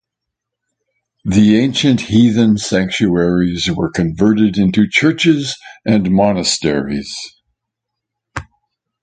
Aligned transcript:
The 1.25 1.57
ancient 1.59 2.01
heathen 2.01 2.57
sanctuaries 2.57 3.69
were 3.69 3.91
converted 3.91 4.57
into 4.57 4.89
churches 4.89 5.59
and 5.85 6.09
monasteries. 6.09 7.15